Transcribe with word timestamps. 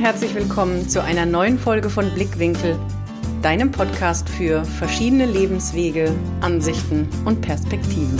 herzlich 0.00 0.32
willkommen 0.32 0.88
zu 0.88 1.02
einer 1.02 1.26
neuen 1.26 1.58
Folge 1.58 1.90
von 1.90 2.08
Blickwinkel, 2.14 2.78
deinem 3.42 3.72
Podcast 3.72 4.28
für 4.28 4.64
verschiedene 4.64 5.26
Lebenswege, 5.26 6.14
Ansichten 6.40 7.08
und 7.24 7.40
Perspektiven. 7.40 8.16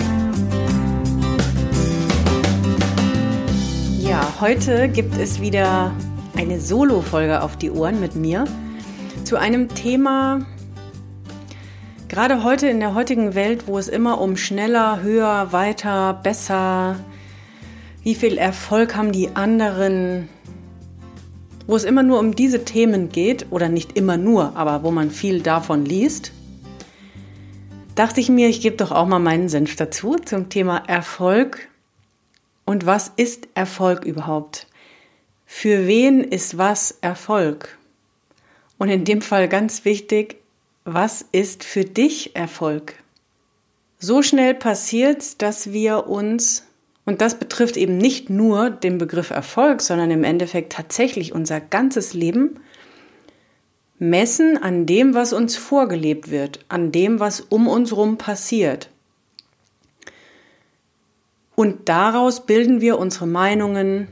Ja, 4.01 4.27
heute 4.41 4.89
gibt 4.89 5.17
es 5.19 5.41
wieder 5.41 5.95
eine 6.37 6.61
Solo-Folge 6.61 7.43
auf 7.43 7.57
die 7.57 7.71
Ohren 7.71 8.01
mit 8.01 8.17
mir 8.17 8.45
zu 9.23 9.37
einem 9.37 9.69
Thema, 9.69 10.47
gerade 12.09 12.43
heute 12.43 12.69
in 12.69 12.81
der 12.81 12.95
heutigen 12.95 13.37
Welt, 13.37 13.69
wo 13.69 13.79
es 13.79 13.87
immer 13.87 14.21
um 14.21 14.37
schneller, 14.37 15.01
höher, 15.03 15.53
weiter, 15.53 16.15
besser, 16.25 16.97
wie 18.03 18.17
viel 18.17 18.37
Erfolg 18.37 18.97
haben 18.97 19.13
die 19.13 19.37
anderen, 19.37 20.29
wo 21.69 21.77
es 21.77 21.85
immer 21.85 22.03
nur 22.03 22.19
um 22.19 22.35
diese 22.35 22.65
Themen 22.65 23.11
geht, 23.11 23.47
oder 23.51 23.69
nicht 23.69 23.97
immer 23.97 24.17
nur, 24.17 24.57
aber 24.57 24.83
wo 24.83 24.91
man 24.91 25.11
viel 25.11 25.43
davon 25.43 25.85
liest, 25.85 26.33
dachte 27.95 28.21
ich 28.21 28.31
mir, 28.31 28.49
ich 28.49 28.63
gebe 28.63 28.77
doch 28.77 28.91
auch 28.91 29.07
mal 29.07 29.19
meinen 29.19 29.51
Senf 29.51 29.77
dazu 29.77 30.17
zum 30.17 30.49
Thema 30.49 30.79
Erfolg. 30.89 31.69
Und 32.65 32.87
was 32.87 33.13
ist 33.17 33.49
Erfolg 33.55 34.05
überhaupt? 34.05 34.67
Für 35.45 35.87
wen 35.87 36.25
ist 36.25 36.57
was 36.57 36.97
Erfolg? 37.03 37.77
Und 38.79 38.89
in 38.89 39.05
dem 39.05 39.21
Fall 39.21 39.47
ganz 39.47 39.85
wichtig, 39.85 40.37
was 40.85 41.27
ist 41.33 41.65
für 41.65 41.85
dich 41.85 42.35
Erfolg? 42.35 42.95
So 43.99 44.23
schnell 44.23 44.55
passiert, 44.55 45.43
dass 45.43 45.73
wir 45.73 46.07
uns 46.07 46.68
und 47.09 47.23
das 47.23 47.39
betrifft 47.39 47.79
eben 47.79 47.97
nicht 47.97 48.29
nur 48.29 48.69
den 48.69 48.99
Begriff 48.99 49.31
Erfolg, 49.31 49.81
sondern 49.81 50.11
im 50.11 50.25
Endeffekt 50.25 50.75
tatsächlich 50.75 51.33
unser 51.33 51.59
ganzes 51.59 52.13
Leben. 52.13 52.61
Messen 53.99 54.63
an 54.63 54.85
dem, 54.85 55.15
was 55.15 55.33
uns 55.33 55.57
vorgelebt 55.57 56.31
wird, 56.31 56.67
an 56.69 56.93
dem, 56.93 57.19
was 57.19 57.41
um 57.41 57.67
uns 57.67 57.97
rum 57.97 58.19
passiert. 58.19 58.91
Und 61.55 61.89
daraus 61.89 62.45
bilden 62.45 62.83
wir 62.83 62.99
unsere 62.99 63.27
Meinungen, 63.27 64.09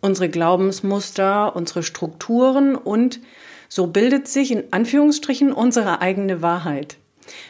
unsere 0.00 0.28
Glaubensmuster, 0.28 1.54
unsere 1.54 1.84
Strukturen 1.84 2.74
und 2.74 3.20
so 3.68 3.86
bildet 3.86 4.26
sich 4.26 4.50
in 4.50 4.64
Anführungsstrichen 4.72 5.52
unsere 5.52 6.00
eigene 6.00 6.42
Wahrheit. 6.42 6.96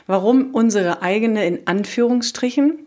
Warum 0.06 0.51
unsere 0.51 1.01
eigene 1.01 1.47
in 1.47 1.67
Anführungsstrichen? 1.67 2.81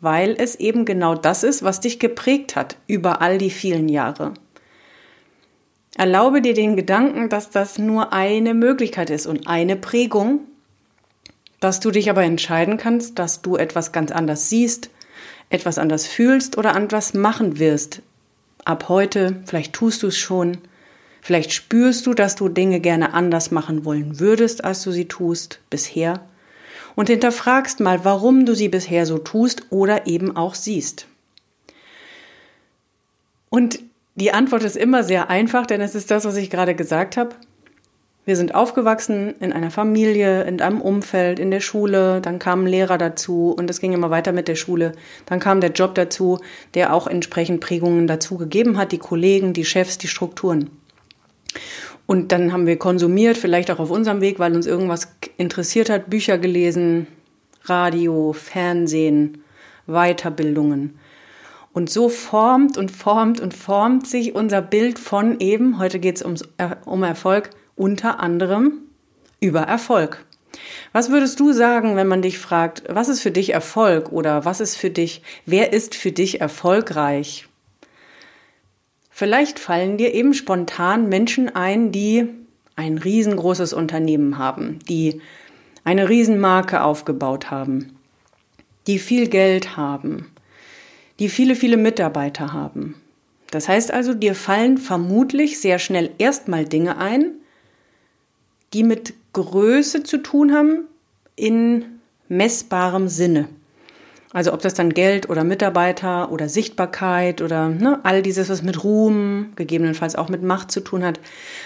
Weil 0.00 0.36
es 0.38 0.54
eben 0.56 0.84
genau 0.84 1.14
das 1.14 1.42
ist, 1.42 1.62
was 1.62 1.80
dich 1.80 1.98
geprägt 1.98 2.56
hat 2.56 2.76
über 2.86 3.20
all 3.20 3.38
die 3.38 3.50
vielen 3.50 3.88
Jahre. 3.88 4.34
Erlaube 5.96 6.40
dir 6.40 6.54
den 6.54 6.76
Gedanken, 6.76 7.28
dass 7.28 7.50
das 7.50 7.78
nur 7.78 8.12
eine 8.12 8.54
Möglichkeit 8.54 9.10
ist 9.10 9.26
und 9.26 9.48
eine 9.48 9.74
Prägung, 9.74 10.40
dass 11.58 11.80
du 11.80 11.90
dich 11.90 12.08
aber 12.08 12.22
entscheiden 12.22 12.76
kannst, 12.76 13.18
dass 13.18 13.42
du 13.42 13.56
etwas 13.56 13.90
ganz 13.90 14.12
anders 14.12 14.48
siehst, 14.48 14.90
etwas 15.50 15.78
anders 15.78 16.06
fühlst 16.06 16.56
oder 16.56 16.76
anders 16.76 17.14
machen 17.14 17.58
wirst. 17.58 18.02
Ab 18.64 18.88
heute, 18.88 19.42
vielleicht 19.46 19.72
tust 19.72 20.04
du 20.04 20.08
es 20.08 20.18
schon, 20.18 20.58
vielleicht 21.20 21.52
spürst 21.52 22.06
du, 22.06 22.14
dass 22.14 22.36
du 22.36 22.48
Dinge 22.48 22.78
gerne 22.78 23.12
anders 23.14 23.50
machen 23.50 23.84
wollen 23.84 24.20
würdest, 24.20 24.62
als 24.64 24.82
du 24.82 24.92
sie 24.92 25.08
tust 25.08 25.58
bisher 25.68 26.20
und 26.98 27.08
hinterfragst 27.08 27.78
mal, 27.78 28.04
warum 28.04 28.44
du 28.44 28.56
sie 28.56 28.68
bisher 28.68 29.06
so 29.06 29.18
tust 29.18 29.66
oder 29.70 30.08
eben 30.08 30.36
auch 30.36 30.56
siehst. 30.56 31.06
Und 33.50 33.78
die 34.16 34.32
Antwort 34.32 34.64
ist 34.64 34.76
immer 34.76 35.04
sehr 35.04 35.30
einfach, 35.30 35.64
denn 35.64 35.80
es 35.80 35.94
ist 35.94 36.10
das, 36.10 36.24
was 36.24 36.36
ich 36.36 36.50
gerade 36.50 36.74
gesagt 36.74 37.16
habe. 37.16 37.36
Wir 38.24 38.34
sind 38.34 38.56
aufgewachsen 38.56 39.36
in 39.38 39.52
einer 39.52 39.70
Familie, 39.70 40.42
in 40.42 40.60
einem 40.60 40.80
Umfeld, 40.80 41.38
in 41.38 41.52
der 41.52 41.60
Schule, 41.60 42.20
dann 42.20 42.40
kamen 42.40 42.66
Lehrer 42.66 42.98
dazu 42.98 43.54
und 43.56 43.70
es 43.70 43.78
ging 43.78 43.92
immer 43.92 44.10
weiter 44.10 44.32
mit 44.32 44.48
der 44.48 44.56
Schule. 44.56 44.90
Dann 45.26 45.38
kam 45.38 45.60
der 45.60 45.70
Job 45.70 45.94
dazu, 45.94 46.40
der 46.74 46.92
auch 46.92 47.06
entsprechend 47.06 47.60
Prägungen 47.60 48.08
dazu 48.08 48.38
gegeben 48.38 48.76
hat, 48.76 48.90
die 48.90 48.98
Kollegen, 48.98 49.52
die 49.52 49.64
Chefs, 49.64 49.98
die 49.98 50.08
Strukturen. 50.08 50.68
Und 52.10 52.32
dann 52.32 52.54
haben 52.54 52.66
wir 52.66 52.78
konsumiert, 52.78 53.36
vielleicht 53.36 53.70
auch 53.70 53.80
auf 53.80 53.90
unserem 53.90 54.22
Weg, 54.22 54.38
weil 54.38 54.56
uns 54.56 54.66
irgendwas 54.66 55.12
interessiert 55.36 55.90
hat, 55.90 56.08
Bücher 56.08 56.38
gelesen, 56.38 57.06
Radio, 57.64 58.32
Fernsehen, 58.32 59.42
Weiterbildungen. 59.86 60.98
Und 61.74 61.90
so 61.90 62.08
formt 62.08 62.78
und 62.78 62.90
formt 62.90 63.40
und 63.40 63.52
formt 63.52 64.06
sich 64.06 64.34
unser 64.34 64.62
Bild 64.62 64.98
von 64.98 65.38
eben, 65.38 65.78
heute 65.78 65.98
geht 65.98 66.16
es 66.16 66.46
um 66.86 67.02
Erfolg, 67.02 67.50
unter 67.76 68.20
anderem 68.20 68.78
über 69.38 69.60
Erfolg. 69.60 70.24
Was 70.94 71.10
würdest 71.10 71.38
du 71.38 71.52
sagen, 71.52 71.94
wenn 71.94 72.08
man 72.08 72.22
dich 72.22 72.38
fragt, 72.38 72.84
was 72.88 73.10
ist 73.10 73.20
für 73.20 73.32
dich 73.32 73.52
Erfolg 73.52 74.12
oder 74.12 74.46
was 74.46 74.62
ist 74.62 74.76
für 74.76 74.88
dich, 74.88 75.20
wer 75.44 75.74
ist 75.74 75.94
für 75.94 76.10
dich 76.10 76.40
erfolgreich? 76.40 77.47
Vielleicht 79.18 79.58
fallen 79.58 79.96
dir 79.96 80.14
eben 80.14 80.32
spontan 80.32 81.08
Menschen 81.08 81.48
ein, 81.48 81.90
die 81.90 82.28
ein 82.76 82.98
riesengroßes 82.98 83.72
Unternehmen 83.72 84.38
haben, 84.38 84.78
die 84.88 85.20
eine 85.82 86.08
Riesenmarke 86.08 86.84
aufgebaut 86.84 87.50
haben, 87.50 87.98
die 88.86 89.00
viel 89.00 89.26
Geld 89.26 89.76
haben, 89.76 90.30
die 91.18 91.28
viele, 91.28 91.56
viele 91.56 91.76
Mitarbeiter 91.76 92.52
haben. 92.52 92.94
Das 93.50 93.66
heißt 93.66 93.92
also, 93.92 94.14
dir 94.14 94.36
fallen 94.36 94.78
vermutlich 94.78 95.58
sehr 95.58 95.80
schnell 95.80 96.12
erstmal 96.18 96.64
Dinge 96.64 96.96
ein, 96.98 97.32
die 98.72 98.84
mit 98.84 99.14
Größe 99.32 100.04
zu 100.04 100.18
tun 100.18 100.52
haben 100.52 100.84
in 101.34 101.86
messbarem 102.28 103.08
Sinne. 103.08 103.48
Also 104.38 104.52
ob 104.52 104.62
das 104.62 104.72
dann 104.72 104.94
Geld 104.94 105.28
oder 105.28 105.42
Mitarbeiter 105.42 106.30
oder 106.30 106.48
Sichtbarkeit 106.48 107.42
oder 107.42 107.70
ne, 107.70 107.98
all 108.04 108.22
dieses, 108.22 108.48
was 108.48 108.62
mit 108.62 108.84
Ruhm, 108.84 109.52
gegebenenfalls 109.56 110.14
auch 110.14 110.28
mit 110.28 110.44
Macht 110.44 110.70
zu 110.70 110.78
tun 110.78 111.04
hat. 111.04 111.18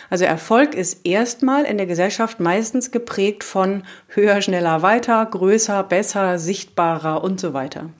Also 0.08 0.24
Erfolg 0.24 0.74
ist 0.74 1.04
erstmal 1.04 1.64
in 1.64 1.76
der 1.76 1.84
Gesellschaft 1.84 2.40
meistens 2.40 2.90
geprägt 2.90 3.44
von 3.44 3.82
höher, 4.08 4.40
schneller, 4.40 4.80
weiter, 4.80 5.26
größer, 5.26 5.82
besser, 5.82 6.38
sichtbarer 6.38 7.22
und 7.22 7.38
so 7.38 7.52
weiter. 7.52 7.90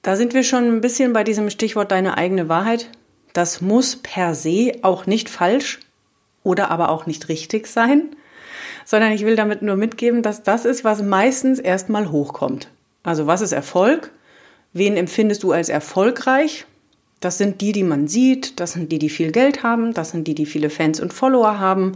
Da 0.00 0.16
sind 0.16 0.32
wir 0.32 0.44
schon 0.44 0.64
ein 0.64 0.80
bisschen 0.80 1.12
bei 1.12 1.24
diesem 1.24 1.50
Stichwort 1.50 1.92
deine 1.92 2.16
eigene 2.16 2.48
Wahrheit. 2.48 2.88
Das 3.34 3.60
muss 3.60 3.96
per 3.96 4.34
se 4.34 4.78
auch 4.80 5.04
nicht 5.04 5.28
falsch 5.28 5.80
oder 6.42 6.70
aber 6.70 6.88
auch 6.88 7.04
nicht 7.04 7.28
richtig 7.28 7.66
sein 7.66 8.16
sondern 8.84 9.12
ich 9.12 9.24
will 9.24 9.36
damit 9.36 9.62
nur 9.62 9.76
mitgeben, 9.76 10.22
dass 10.22 10.42
das 10.42 10.64
ist, 10.64 10.84
was 10.84 11.02
meistens 11.02 11.58
erstmal 11.58 12.10
hochkommt. 12.10 12.68
Also 13.02 13.26
was 13.26 13.40
ist 13.40 13.52
Erfolg? 13.52 14.12
Wen 14.72 14.96
empfindest 14.96 15.42
du 15.42 15.52
als 15.52 15.68
erfolgreich? 15.68 16.66
Das 17.20 17.38
sind 17.38 17.60
die, 17.60 17.72
die 17.72 17.84
man 17.84 18.08
sieht, 18.08 18.58
das 18.58 18.72
sind 18.72 18.90
die, 18.90 18.98
die 18.98 19.10
viel 19.10 19.30
Geld 19.30 19.62
haben, 19.62 19.94
das 19.94 20.10
sind 20.10 20.26
die, 20.26 20.34
die 20.34 20.46
viele 20.46 20.70
Fans 20.70 20.98
und 21.00 21.12
Follower 21.12 21.60
haben, 21.60 21.92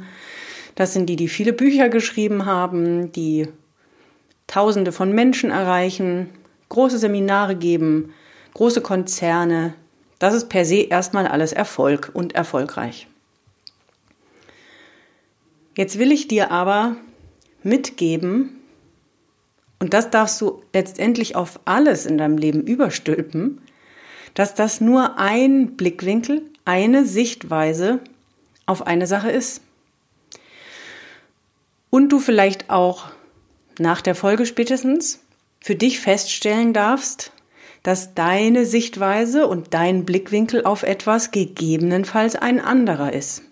das 0.76 0.92
sind 0.92 1.06
die, 1.06 1.16
die 1.16 1.28
viele 1.28 1.52
Bücher 1.52 1.88
geschrieben 1.88 2.46
haben, 2.46 3.10
die 3.12 3.48
Tausende 4.46 4.92
von 4.92 5.10
Menschen 5.10 5.50
erreichen, 5.50 6.28
große 6.68 6.98
Seminare 6.98 7.56
geben, 7.56 8.14
große 8.54 8.80
Konzerne. 8.80 9.74
Das 10.20 10.34
ist 10.34 10.48
per 10.48 10.64
se 10.64 10.82
erstmal 10.82 11.26
alles 11.26 11.52
Erfolg 11.52 12.10
und 12.14 12.36
erfolgreich. 12.36 13.08
Jetzt 15.76 15.98
will 15.98 16.10
ich 16.10 16.26
dir 16.26 16.50
aber 16.50 16.96
mitgeben, 17.62 18.60
und 19.78 19.92
das 19.92 20.10
darfst 20.10 20.40
du 20.40 20.62
letztendlich 20.72 21.36
auf 21.36 21.60
alles 21.66 22.06
in 22.06 22.16
deinem 22.16 22.38
Leben 22.38 22.62
überstülpen, 22.62 23.60
dass 24.32 24.54
das 24.54 24.80
nur 24.80 25.18
ein 25.18 25.76
Blickwinkel, 25.76 26.42
eine 26.64 27.04
Sichtweise 27.04 28.00
auf 28.64 28.86
eine 28.86 29.06
Sache 29.06 29.30
ist. 29.30 29.60
Und 31.90 32.08
du 32.10 32.20
vielleicht 32.20 32.70
auch 32.70 33.10
nach 33.78 34.00
der 34.00 34.14
Folge 34.14 34.46
spätestens 34.46 35.20
für 35.60 35.74
dich 35.74 36.00
feststellen 36.00 36.72
darfst, 36.72 37.32
dass 37.82 38.14
deine 38.14 38.64
Sichtweise 38.64 39.46
und 39.46 39.74
dein 39.74 40.04
Blickwinkel 40.04 40.64
auf 40.64 40.82
etwas 40.82 41.30
gegebenenfalls 41.30 42.34
ein 42.34 42.60
anderer 42.60 43.12
ist. 43.12 43.42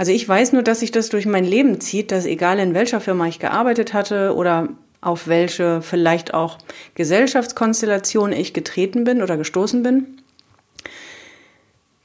Also 0.00 0.12
ich 0.12 0.26
weiß 0.26 0.54
nur, 0.54 0.62
dass 0.62 0.80
sich 0.80 0.92
das 0.92 1.10
durch 1.10 1.26
mein 1.26 1.44
Leben 1.44 1.78
zieht, 1.78 2.10
dass 2.10 2.24
egal 2.24 2.58
in 2.58 2.72
welcher 2.72 3.02
Firma 3.02 3.26
ich 3.26 3.38
gearbeitet 3.38 3.92
hatte 3.92 4.34
oder 4.34 4.70
auf 5.02 5.28
welche 5.28 5.82
vielleicht 5.82 6.32
auch 6.32 6.56
Gesellschaftskonstellation 6.94 8.32
ich 8.32 8.54
getreten 8.54 9.04
bin 9.04 9.22
oder 9.22 9.36
gestoßen 9.36 9.82
bin, 9.82 10.22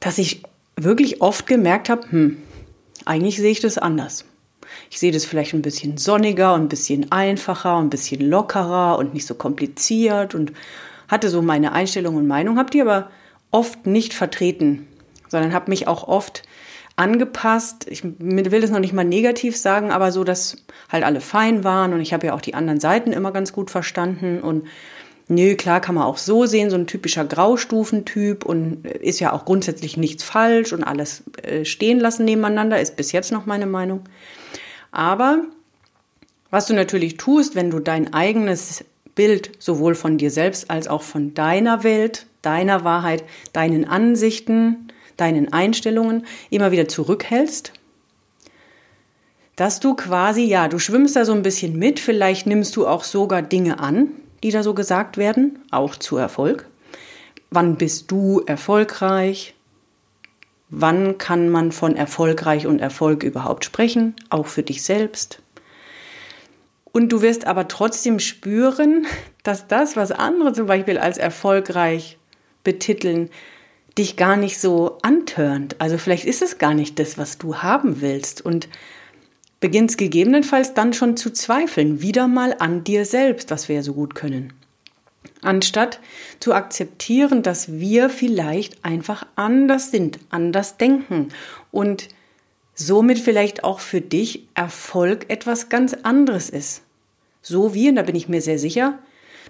dass 0.02 0.18
ich 0.18 0.44
wirklich 0.76 1.22
oft 1.22 1.48
gemerkt 1.48 1.88
habe, 1.88 2.12
hm, 2.12 2.38
eigentlich 3.06 3.38
sehe 3.38 3.52
ich 3.52 3.62
das 3.62 3.78
anders. 3.78 4.26
Ich 4.92 5.00
sehe 5.00 5.14
das 5.14 5.24
vielleicht 5.24 5.54
ein 5.54 5.62
bisschen 5.62 5.96
sonniger 5.96 6.54
und 6.54 6.64
ein 6.64 6.68
bisschen 6.68 7.14
einfacher 7.14 7.78
und 7.78 7.86
ein 7.86 7.92
bisschen 7.92 8.30
lockerer 8.30 8.98
und 8.98 9.14
nicht 9.14 9.26
so 9.26 9.36
kompliziert 9.36 10.36
und 10.36 10.52
hatte 11.08 11.30
so 11.30 11.42
meine 11.42 11.72
Einstellung 11.72 12.18
und 12.18 12.28
Meinung, 12.28 12.58
habe 12.58 12.72
die 12.72 12.82
aber 12.82 13.10
oft 13.52 13.86
nicht 13.86 14.14
vertreten, 14.14 14.86
sondern 15.30 15.54
habe 15.54 15.72
mich 15.72 15.88
auch 15.88 16.10
oft 16.10 16.44
angepasst. 16.96 17.88
Ich 17.90 18.04
will 18.04 18.62
das 18.62 18.70
noch 18.70 18.80
nicht 18.80 18.94
mal 18.94 19.04
negativ 19.04 19.58
sagen, 19.58 19.92
aber 19.92 20.12
so, 20.12 20.24
dass 20.24 20.58
halt 20.90 21.04
alle 21.04 21.22
fein 21.22 21.64
waren 21.64 21.94
und 21.94 22.02
ich 22.02 22.14
habe 22.14 22.28
ja 22.28 22.34
auch 22.34 22.42
die 22.42 22.54
anderen 22.54 22.80
Seiten 22.80 23.12
immer 23.12 23.32
ganz 23.32 23.54
gut 23.54 23.72
verstanden 23.72 24.42
und 24.42 24.66
Nö, 25.28 25.56
klar 25.56 25.82
kann 25.82 25.96
man 25.96 26.04
auch 26.04 26.20
so 26.20 26.46
sehen, 26.46 26.70
so 26.70 26.76
ein 26.76 26.86
typischer 26.86 27.26
Graustufentyp 27.26 28.46
und 28.46 28.86
ist 28.86 29.20
ja 29.20 29.34
auch 29.34 29.46
grundsätzlich 29.46 29.98
nichts 29.98 30.24
falsch 30.24 30.72
und 30.72 30.84
alles 30.84 31.24
äh, 31.42 31.66
stehen 31.66 32.00
lassen 32.00 32.26
nebeneinander, 32.26 32.80
ist 32.80 32.96
bis 32.96 33.12
jetzt 33.12 33.32
noch 33.32 33.48
meine 33.48 33.66
Meinung. 33.66 34.02
Aber 34.92 35.42
was 36.52 36.68
du 36.68 36.76
natürlich 36.76 37.18
tust, 37.18 37.56
wenn 37.56 37.72
du 37.72 37.80
dein 37.80 38.14
eigenes 38.14 38.86
Bild 39.16 39.52
sowohl 39.58 39.96
von 39.96 40.20
dir 40.20 40.30
selbst 40.30 40.70
als 40.70 40.88
auch 40.88 41.02
von 41.02 41.34
deiner 41.34 41.84
Welt, 41.84 42.28
deiner 42.44 42.84
Wahrheit, 42.84 43.24
deinen 43.52 43.86
Ansichten, 43.86 44.85
deinen 45.18 45.52
Einstellungen 45.54 46.26
immer 46.50 46.72
wieder 46.72 46.88
zurückhältst, 46.88 47.74
dass 49.56 49.80
du 49.80 49.96
quasi, 49.96 50.44
ja, 50.44 50.68
du 50.68 50.80
schwimmst 50.80 51.16
da 51.16 51.26
so 51.26 51.34
ein 51.34 51.42
bisschen 51.42 51.78
mit, 51.78 52.00
vielleicht 52.00 52.46
nimmst 52.46 52.76
du 52.76 52.88
auch 52.88 53.04
sogar 53.04 53.42
Dinge 53.42 53.80
an, 53.80 54.10
die 54.44 54.52
da 54.52 54.64
so 54.64 54.74
gesagt 54.74 55.18
werden, 55.18 55.60
auch 55.72 55.96
zu 55.96 56.18
Erfolg. 56.18 56.68
Wann 57.50 57.78
bist 57.78 58.12
du 58.12 58.42
erfolgreich? 58.46 59.56
Wann 60.70 61.18
kann 61.18 61.50
man 61.50 61.72
von 61.72 61.96
erfolgreich 61.96 62.68
und 62.68 62.80
Erfolg 62.80 63.24
überhaupt 63.24 63.64
sprechen, 63.64 64.16
auch 64.30 64.48
für 64.48 64.64
dich 64.64 64.84
selbst? 64.84 65.42
Und 66.92 67.10
du 67.10 67.22
wirst 67.22 67.46
aber 67.46 67.68
trotzdem 67.68 68.20
spüren, 68.20 69.06
dass 69.44 69.68
das, 69.68 69.96
was 69.96 70.12
andere 70.12 70.54
zum 70.54 70.66
Beispiel 70.66 70.98
als 70.98 71.18
erfolgreich 71.18 72.18
betiteln, 72.64 73.30
dich 73.98 74.18
gar 74.18 74.36
nicht 74.36 74.60
so 74.60 74.98
antörnt. 75.02 75.80
Also 75.80 75.98
vielleicht 75.98 76.26
ist 76.26 76.42
es 76.42 76.58
gar 76.58 76.74
nicht 76.74 77.00
das, 77.00 77.18
was 77.18 77.38
du 77.38 77.58
haben 77.58 78.02
willst. 78.02 78.44
Und 78.44 78.68
beginnst 79.60 79.98
gegebenenfalls 79.98 80.74
dann 80.74 80.94
schon 80.94 81.18
zu 81.18 81.32
zweifeln, 81.32 82.02
wieder 82.02 82.28
mal 82.28 82.56
an 82.60 82.84
dir 82.84 83.06
selbst, 83.06 83.52
was 83.52 83.68
wir 83.68 83.78
ja 83.78 83.82
so 83.82 83.94
gut 83.94 84.16
können. 84.16 84.54
Anstatt 85.42 86.00
zu 86.40 86.54
akzeptieren, 86.54 87.42
dass 87.42 87.72
wir 87.72 88.10
vielleicht 88.10 88.84
einfach 88.84 89.26
anders 89.36 89.92
sind, 89.92 90.20
anders 90.30 90.78
denken 90.78 91.30
und 91.72 92.10
somit 92.74 93.20
vielleicht 93.20 93.64
auch 93.64 93.80
für 93.80 94.02
dich 94.02 94.48
Erfolg 94.54 95.30
etwas 95.30 95.70
ganz 95.70 95.94
anderes 95.94 96.50
ist. 96.50 96.82
So 97.42 97.74
wie, 97.74 97.90
und 97.90 97.96
da 97.96 98.02
bin 98.02 98.16
ich 98.16 98.28
mir 98.28 98.42
sehr 98.42 98.60
sicher, 98.60 99.00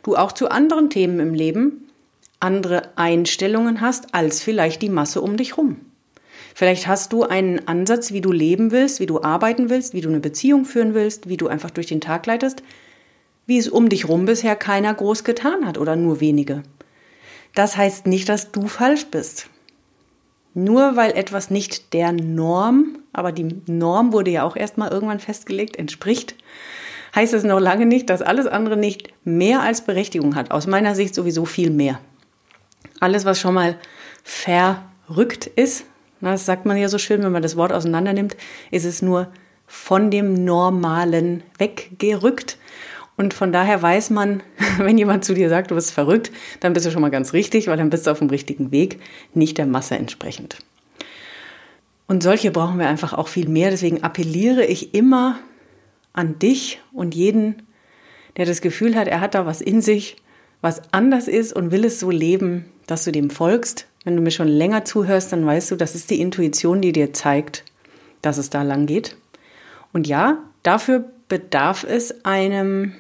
du 0.04 0.16
auch 0.16 0.32
zu 0.32 0.50
anderen 0.50 0.90
Themen 0.90 1.20
im 1.20 1.34
Leben 1.34 1.85
andere 2.40 2.98
Einstellungen 2.98 3.82
hast 3.82 4.14
als 4.14 4.42
vielleicht 4.42 4.82
die 4.82 4.90
Masse 4.90 5.22
um 5.22 5.38
dich 5.38 5.58
rum. 5.58 5.78
Vielleicht 6.54 6.88
hast 6.88 7.12
du 7.12 7.24
einen 7.24 7.68
Ansatz, 7.68 8.14
wie 8.14 8.22
du 8.22 8.32
leben 8.32 8.72
willst, 8.72 9.00
wie 9.00 9.06
du 9.06 9.22
arbeiten 9.22 9.70
willst, 9.70 9.94
wie 9.94 10.02
du 10.02 10.10
eine 10.10 10.22
Beziehung 10.22 10.64
führen 10.64 10.94
willst, 10.94 11.28
wie 11.28 11.38
du 11.38 11.48
einfach 11.48 11.70
durch 11.70 11.88
den 11.88 12.00
Tag 12.00 12.26
leitest, 12.26 12.64
wie 13.46 13.58
es 13.58 13.68
um 13.68 13.90
dich 13.90 14.08
rum 14.08 14.26
bisher 14.26 14.56
keiner 14.56 14.94
groß 14.94 15.24
getan 15.24 15.66
hat 15.66 15.78
oder 15.78 15.96
nur 15.96 16.22
wenige. 16.22 16.64
Das 17.54 17.78
heißt 17.78 18.08
nicht, 18.08 18.30
dass 18.30 18.52
du 18.52 18.68
falsch 18.68 19.08
bist. 19.08 19.50
Nur 20.54 20.96
weil 20.96 21.12
etwas 21.12 21.50
nicht 21.50 21.94
der 21.94 22.14
Norm, 22.14 23.00
aber 23.12 23.34
die 23.34 23.62
Norm 23.68 24.14
wurde 24.14 24.32
ja 24.32 24.44
auch 24.44 24.56
erstmal 24.56 24.92
irgendwann 24.92 25.20
festgelegt, 25.20 25.76
entspricht, 25.76 26.36
heißt 27.14 27.34
es 27.34 27.44
noch 27.44 27.60
lange 27.60 27.86
nicht, 27.86 28.10
dass 28.10 28.22
alles 28.22 28.48
andere 28.48 28.78
nicht 28.78 29.10
mehr 29.26 29.62
als 29.62 29.82
Berechtigung 29.82 30.36
hat. 30.36 30.52
Aus 30.52 30.68
meiner 30.68 30.96
Sicht 30.96 31.16
sowieso 31.16 31.44
viel 31.44 31.70
mehr. 31.70 32.00
Alles, 33.00 33.26
was 33.26 33.40
schon 33.40 33.54
mal 33.54 33.78
verrückt 34.24 35.48
ist, 35.48 35.86
das 36.22 36.46
sagt 36.46 36.66
man 36.66 36.78
ja 36.78 36.90
so 36.90 36.98
schön, 36.98 37.24
wenn 37.24 37.32
man 37.32 37.44
das 37.44 37.56
Wort 37.56 37.72
auseinander 37.72 38.14
nimmt, 38.14 38.36
ist 38.72 38.86
es 38.86 39.02
nur 39.02 39.28
von 39.68 40.12
dem 40.12 40.46
Normalen 40.46 41.44
weggerückt. 41.58 42.58
Und 43.18 43.34
von 43.34 43.52
daher 43.52 43.82
weiß 43.82 44.10
man, 44.10 44.42
wenn 44.78 44.98
jemand 44.98 45.24
zu 45.24 45.34
dir 45.34 45.50
sagt, 45.50 45.72
du 45.72 45.76
bist 45.76 45.92
verrückt, 45.92 46.32
dann 46.60 46.74
bist 46.74 46.86
du 46.86 46.92
schon 46.92 47.02
mal 47.02 47.12
ganz 47.12 47.34
richtig, 47.34 47.68
weil 47.68 47.78
dann 47.78 47.90
bist 47.90 48.08
du 48.08 48.12
auf 48.12 48.20
dem 48.20 48.30
richtigen 48.30 48.72
Weg, 48.72 49.00
nicht 49.34 49.58
der 49.58 49.66
Masse 49.66 49.96
entsprechend. 49.96 50.58
Und 52.08 52.24
solche 52.24 52.52
brauchen 52.52 52.80
wir 52.80 52.88
einfach 52.88 53.14
auch 53.14 53.28
viel 53.28 53.48
mehr. 53.48 53.72
Deswegen 53.72 54.04
appelliere 54.04 54.64
ich 54.66 54.94
immer 54.94 55.40
an 56.14 56.40
dich 56.40 56.82
und 56.94 57.16
jeden, 57.16 57.64
der 58.38 58.46
das 58.46 58.62
Gefühl 58.62 58.96
hat, 58.96 59.08
er 59.08 59.22
hat 59.22 59.34
da 59.34 59.46
was 59.46 59.62
in 59.62 59.82
sich, 59.82 60.18
was 60.62 60.82
anders 60.94 61.28
ist 61.28 61.54
und 61.54 61.72
will 61.72 61.86
es 61.86 62.00
so 62.00 62.12
leben, 62.12 62.66
dass 62.88 63.04
du 63.04 63.12
dem 63.12 63.30
folgst 63.30 63.88
wenn 64.06 64.16
du 64.16 64.22
mir 64.22 64.32
schon 64.32 64.48
länger 64.48 64.86
zuhörst, 64.86 65.34
dann 65.34 65.46
weißt 65.46 65.72
du, 65.72 65.76
das 65.76 65.96
ist 65.96 66.12
die 66.12 66.22
Intuition, 66.22 66.80
die 66.80 66.94
dir 66.94 67.12
zeigt, 67.12 67.66
dass 68.22 68.38
es 68.38 68.50
da 68.50 68.62
lang 68.62 68.86
geht. 68.86 69.18
Und 69.92 70.08
ja, 70.08 70.38
dafür 70.64 71.04
bedarf 71.28 71.84
es 71.84 72.24
einem, 72.24 72.94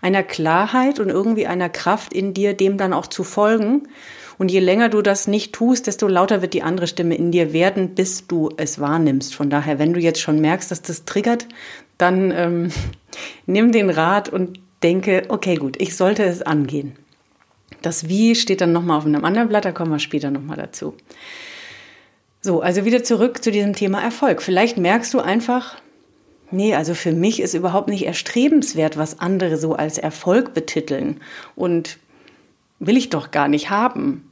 einer 0.00 0.22
Klarheit 0.22 1.00
und 1.00 1.08
irgendwie 1.08 1.48
einer 1.48 1.68
Kraft 1.68 2.12
in 2.14 2.32
dir, 2.32 2.54
dem 2.54 2.78
dann 2.78 2.92
auch 2.92 3.08
zu 3.08 3.24
folgen. 3.24 3.88
Und 4.38 4.52
je 4.52 4.60
länger 4.60 4.88
du 4.88 5.02
das 5.02 5.26
nicht 5.26 5.52
tust, 5.52 5.88
desto 5.88 6.06
lauter 6.06 6.42
wird 6.42 6.54
die 6.54 6.62
andere 6.62 6.86
Stimme 6.86 7.16
in 7.16 7.32
dir 7.32 7.52
werden, 7.52 7.96
bis 7.96 8.28
du 8.28 8.50
es 8.56 8.78
wahrnimmst. 8.78 9.34
Von 9.34 9.50
daher, 9.50 9.80
wenn 9.80 9.92
du 9.92 10.00
jetzt 10.00 10.20
schon 10.20 10.40
merkst, 10.40 10.70
dass 10.70 10.80
das 10.80 11.04
triggert, 11.04 11.46
dann 11.98 12.30
ähm, 12.30 12.72
nimm 13.46 13.72
den 13.72 13.90
Rat 13.90 14.28
und 14.28 14.60
denke, 14.84 15.24
okay, 15.28 15.56
gut, 15.56 15.76
ich 15.82 15.96
sollte 15.96 16.22
es 16.22 16.40
angehen. 16.40 16.94
Das 17.82 18.08
Wie 18.08 18.34
steht 18.34 18.60
dann 18.60 18.72
nochmal 18.72 18.98
auf 18.98 19.06
einem 19.06 19.24
anderen 19.24 19.48
Blatt, 19.48 19.64
da 19.64 19.72
kommen 19.72 19.90
wir 19.90 19.98
später 19.98 20.30
nochmal 20.30 20.56
dazu. 20.56 20.94
So, 22.42 22.60
also 22.60 22.84
wieder 22.84 23.02
zurück 23.04 23.42
zu 23.42 23.50
diesem 23.50 23.74
Thema 23.74 24.02
Erfolg. 24.02 24.42
Vielleicht 24.42 24.78
merkst 24.78 25.12
du 25.12 25.20
einfach, 25.20 25.76
nee, 26.50 26.74
also 26.74 26.94
für 26.94 27.12
mich 27.12 27.40
ist 27.40 27.54
überhaupt 27.54 27.88
nicht 27.88 28.06
erstrebenswert, 28.06 28.96
was 28.96 29.20
andere 29.20 29.56
so 29.56 29.74
als 29.74 29.98
Erfolg 29.98 30.54
betiteln. 30.54 31.20
Und 31.54 31.98
will 32.80 32.96
ich 32.96 33.10
doch 33.10 33.30
gar 33.30 33.46
nicht 33.46 33.70
haben. 33.70 34.30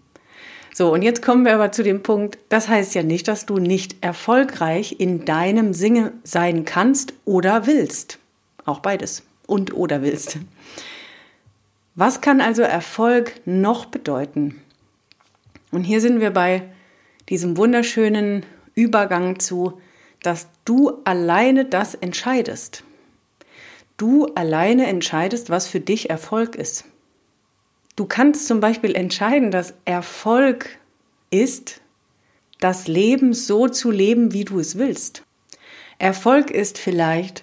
So, 0.75 0.93
und 0.93 1.03
jetzt 1.03 1.23
kommen 1.23 1.45
wir 1.45 1.55
aber 1.55 1.73
zu 1.73 1.83
dem 1.83 2.03
Punkt, 2.03 2.39
das 2.49 2.69
heißt 2.69 2.95
ja 2.95 3.03
nicht, 3.03 3.29
dass 3.29 3.47
du 3.47 3.59
nicht 3.59 3.97
erfolgreich 4.00 4.97
in 4.99 5.25
deinem 5.25 5.75
Singe 5.75 6.12
sein 6.25 6.65
kannst 6.65 7.15
oder 7.25 7.67
willst. 7.67 8.19
Auch 8.64 8.81
beides. 8.81 9.25
Und 9.47 9.75
oder 9.75 10.02
willst. 10.02 10.38
Was 12.00 12.21
kann 12.21 12.40
also 12.40 12.62
Erfolg 12.62 13.40
noch 13.45 13.87
bedeuten? 13.87 14.62
Und 15.73 15.83
hier 15.83 16.00
sind 16.00 16.21
wir 16.21 16.31
bei 16.31 16.62
diesem 17.28 17.57
wunderschönen 17.57 18.47
Übergang 18.76 19.40
zu, 19.40 19.81
dass 20.23 20.47
du 20.64 21.00
alleine 21.02 21.64
das 21.64 21.97
entscheidest. 21.97 22.85
Du 23.97 24.26
alleine 24.37 24.87
entscheidest, 24.87 25.50
was 25.50 25.67
für 25.67 25.81
dich 25.81 26.09
Erfolg 26.09 26.55
ist. 26.55 26.85
Du 27.97 28.07
kannst 28.07 28.47
zum 28.47 28.61
Beispiel 28.61 28.95
entscheiden, 28.95 29.50
dass 29.50 29.75
Erfolg 29.85 30.78
ist, 31.31 31.81
das 32.61 32.87
Leben 32.87 33.35
so 33.35 33.67
zu 33.67 33.90
leben, 33.90 34.33
wie 34.33 34.45
du 34.45 34.61
es 34.61 34.78
willst. 34.78 35.25
Erfolg 35.99 36.52
ist 36.52 36.78
vielleicht, 36.78 37.43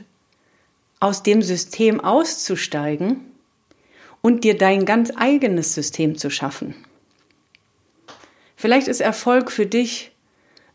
aus 1.02 1.24
dem 1.24 1.42
System 1.42 2.00
auszusteigen 2.00 3.35
und 4.26 4.44
dir 4.44 4.58
dein 4.58 4.86
ganz 4.86 5.12
eigenes 5.16 5.76
System 5.76 6.18
zu 6.18 6.32
schaffen. 6.32 6.74
Vielleicht 8.56 8.88
ist 8.88 9.00
Erfolg 9.00 9.52
für 9.52 9.68
dich, 9.68 10.14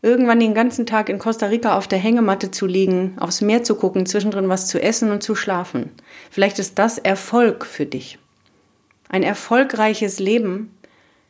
irgendwann 0.01 0.39
den 0.39 0.53
ganzen 0.53 0.85
Tag 0.85 1.09
in 1.09 1.19
Costa 1.19 1.47
Rica 1.47 1.77
auf 1.77 1.89
der 1.89 1.99
Hängematte 1.99 2.51
zu 2.51 2.65
liegen, 2.65 3.19
aufs 3.19 3.41
Meer 3.41 3.61
zu 3.65 3.75
gucken, 3.75 4.05
zwischendrin 4.05 4.47
was 4.47 4.69
zu 4.69 4.81
essen 4.81 5.11
und 5.11 5.21
zu 5.21 5.35
schlafen. 5.35 5.91
Vielleicht 6.29 6.59
ist 6.59 6.79
das 6.79 6.97
Erfolg 6.97 7.65
für 7.65 7.85
dich. 7.85 8.19
Ein 9.09 9.21
erfolgreiches 9.21 10.19
Leben 10.19 10.73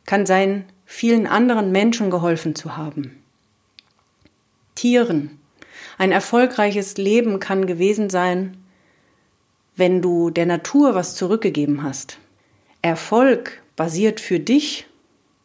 kann 0.06 0.24
sein, 0.24 0.64
vielen 0.86 1.26
anderen 1.26 1.72
Menschen 1.72 2.08
geholfen 2.08 2.54
zu 2.54 2.76
haben. 2.76 3.20
Tieren. 4.76 5.40
Ein 5.98 6.12
erfolgreiches 6.12 6.98
Leben 6.98 7.40
kann 7.40 7.66
gewesen 7.66 8.10
sein, 8.10 8.61
wenn 9.76 10.02
du 10.02 10.30
der 10.30 10.46
Natur 10.46 10.94
was 10.94 11.14
zurückgegeben 11.14 11.82
hast. 11.82 12.18
Erfolg 12.82 13.62
basiert 13.76 14.20
für 14.20 14.40
dich 14.40 14.86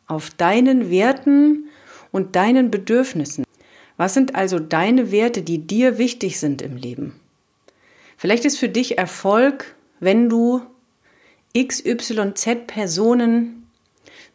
auf 0.08 0.30
deinen 0.32 0.90
Werten 0.90 1.70
und 2.12 2.36
deinen 2.36 2.72
Bedürfnissen. 2.72 3.46
Was 3.98 4.14
sind 4.14 4.36
also 4.36 4.60
deine 4.60 5.12
Werte, 5.12 5.42
die 5.42 5.60
dir 5.60 5.98
wichtig 5.98 6.40
sind 6.40 6.62
im 6.62 6.78
Leben? 6.78 7.20
Vielleicht 8.16 8.46
ist 8.46 8.58
für 8.58 8.70
dich 8.70 8.98
Erfolg, 8.98 9.76
wenn 10.00 10.30
du 10.30 10.62
XYZ 11.58 12.68
Personen 12.68 13.68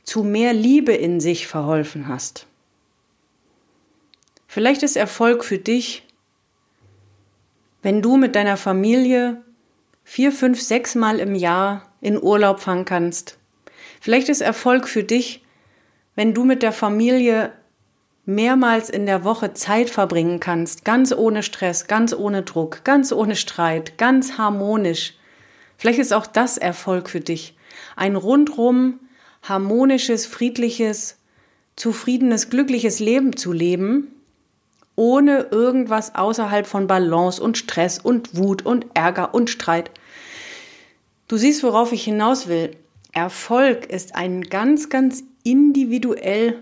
zu 0.04 0.24
mehr 0.24 0.52
Liebe 0.52 0.92
in 0.92 1.20
sich 1.20 1.46
verholfen 1.46 2.08
hast. 2.08 2.46
Vielleicht 4.46 4.82
ist 4.82 4.96
Erfolg 4.96 5.44
für 5.44 5.58
dich, 5.58 6.06
wenn 7.82 8.02
du 8.02 8.16
mit 8.16 8.34
deiner 8.34 8.56
Familie 8.56 9.42
vier, 10.04 10.32
fünf, 10.32 10.60
sechs 10.60 10.94
Mal 10.94 11.18
im 11.18 11.34
Jahr 11.34 11.90
in 12.00 12.22
Urlaub 12.22 12.60
fahren 12.60 12.84
kannst. 12.84 13.38
Vielleicht 14.00 14.28
ist 14.28 14.40
Erfolg 14.40 14.88
für 14.88 15.04
dich, 15.04 15.44
wenn 16.14 16.34
du 16.34 16.44
mit 16.44 16.62
der 16.62 16.72
Familie 16.72 17.52
mehrmals 18.24 18.90
in 18.90 19.06
der 19.06 19.24
Woche 19.24 19.54
Zeit 19.54 19.90
verbringen 19.90 20.40
kannst, 20.40 20.84
ganz 20.84 21.12
ohne 21.12 21.42
Stress, 21.42 21.86
ganz 21.86 22.12
ohne 22.12 22.42
Druck, 22.42 22.84
ganz 22.84 23.12
ohne 23.12 23.36
Streit, 23.36 23.98
ganz 23.98 24.38
harmonisch. 24.38 25.14
Vielleicht 25.76 25.98
ist 25.98 26.12
auch 26.12 26.26
das 26.26 26.58
Erfolg 26.58 27.08
für 27.08 27.20
dich. 27.20 27.56
Ein 27.96 28.16
rundrum 28.16 29.00
harmonisches, 29.42 30.26
friedliches, 30.26 31.18
zufriedenes, 31.74 32.50
glückliches 32.50 33.00
Leben 33.00 33.36
zu 33.36 33.52
leben, 33.52 34.14
ohne 34.96 35.48
irgendwas 35.50 36.14
außerhalb 36.14 36.66
von 36.66 36.86
Balance 36.86 37.42
und 37.42 37.58
Stress 37.58 37.98
und 37.98 38.36
Wut 38.36 38.64
und 38.64 38.86
Ärger 38.94 39.34
und 39.34 39.50
Streit. 39.50 39.90
Du 41.28 41.36
siehst, 41.36 41.62
worauf 41.62 41.92
ich 41.92 42.04
hinaus 42.04 42.48
will. 42.48 42.76
Erfolg 43.12 43.86
ist 43.86 44.14
ein 44.14 44.42
ganz, 44.42 44.88
ganz 44.88 45.22
individuell 45.44 46.58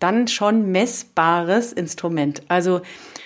dann 0.00 0.28
schon 0.28 0.70
messbares 0.70 1.72
Instrument. 1.72 2.42
Also 2.48 2.82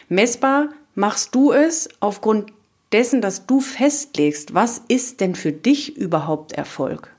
messbar 0.09 0.69
machst 0.95 1.35
du 1.35 1.52
es 1.52 1.88
aufgrund 2.00 2.52
dessen, 2.93 3.21
dass 3.21 3.47
du 3.47 3.61
festlegst, 3.61 4.55
was 4.55 4.83
ist 4.88 5.21
denn 5.21 5.35
für 5.35 5.52
dich 5.52 5.97
überhaupt 5.97 6.52
Erfolg? 6.52 7.14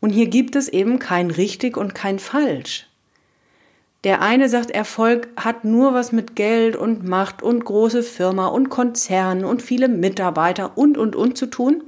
Und 0.00 0.10
hier 0.10 0.28
gibt 0.28 0.56
es 0.56 0.68
eben 0.68 0.98
kein 0.98 1.30
richtig 1.30 1.76
und 1.76 1.94
kein 1.94 2.18
falsch. 2.18 2.87
Der 4.04 4.22
eine 4.22 4.48
sagt, 4.48 4.70
Erfolg 4.70 5.28
hat 5.36 5.64
nur 5.64 5.92
was 5.92 6.12
mit 6.12 6.36
Geld 6.36 6.76
und 6.76 7.06
Macht 7.06 7.42
und 7.42 7.64
große 7.64 8.04
Firma 8.04 8.46
und 8.46 8.68
Konzern 8.68 9.44
und 9.44 9.60
viele 9.60 9.88
Mitarbeiter 9.88 10.78
und, 10.78 10.96
und, 10.96 11.16
und 11.16 11.36
zu 11.36 11.46
tun. 11.46 11.82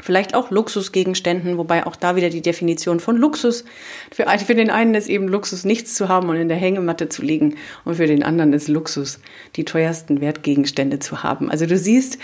Vielleicht 0.00 0.34
auch 0.34 0.50
Luxusgegenständen, 0.50 1.58
wobei 1.58 1.86
auch 1.86 1.96
da 1.96 2.16
wieder 2.16 2.28
die 2.28 2.42
Definition 2.42 2.98
von 2.98 3.16
Luxus. 3.16 3.64
Für, 4.10 4.26
für 4.26 4.54
den 4.54 4.70
einen 4.70 4.94
ist 4.94 5.08
eben 5.08 5.28
Luxus, 5.28 5.64
nichts 5.64 5.94
zu 5.94 6.08
haben 6.08 6.28
und 6.28 6.36
in 6.36 6.48
der 6.48 6.56
Hängematte 6.56 7.08
zu 7.08 7.22
liegen. 7.22 7.56
Und 7.84 7.96
für 7.96 8.06
den 8.06 8.22
anderen 8.22 8.52
ist 8.52 8.68
Luxus, 8.68 9.20
die 9.56 9.64
teuersten 9.64 10.20
Wertgegenstände 10.20 10.98
zu 10.98 11.22
haben. 11.22 11.50
Also 11.50 11.66
du 11.66 11.78
siehst, 11.78 12.18